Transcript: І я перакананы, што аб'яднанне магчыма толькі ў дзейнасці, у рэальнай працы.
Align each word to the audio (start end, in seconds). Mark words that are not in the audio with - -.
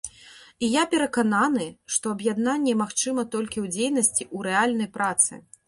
І 0.67 0.69
я 0.75 0.83
перакананы, 0.93 1.67
што 1.97 2.05
аб'яднанне 2.17 2.73
магчыма 2.83 3.27
толькі 3.37 3.57
ў 3.65 3.77
дзейнасці, 3.79 4.29
у 4.35 4.45
рэальнай 4.51 4.93
працы. 5.01 5.31